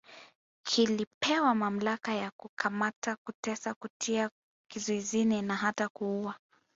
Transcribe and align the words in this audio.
Kilipewa 0.63 1.55
mamlaka 1.55 2.13
ya 2.13 2.31
kukamata 2.31 3.15
kutesa 3.15 3.73
kutia 3.73 4.29
kizuizini 4.71 5.41
na 5.41 5.55
hata 5.55 5.89
kuuwa 5.89 6.35